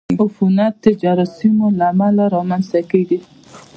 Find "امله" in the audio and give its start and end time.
1.93-2.25